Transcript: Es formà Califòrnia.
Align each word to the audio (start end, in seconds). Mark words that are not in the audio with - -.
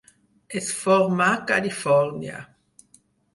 Es 0.61 0.69
formà 0.77 1.27
Califòrnia. 1.51 2.41